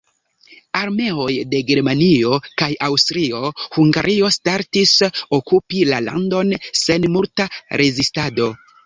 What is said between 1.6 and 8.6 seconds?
Germanio kaj Aŭstrio-Hungario startis okupi la landon sen multa rezistado.